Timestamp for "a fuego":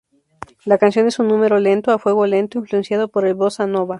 1.91-2.25